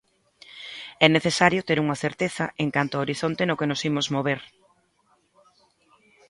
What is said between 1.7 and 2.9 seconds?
unha certeza en